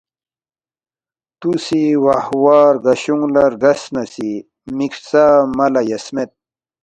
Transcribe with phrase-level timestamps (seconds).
[1.39, 4.31] تُوسی واہواہ رگشونگ لا رگسنہ سی
[4.77, 6.31] مک ہرژہ مہ لا یس مید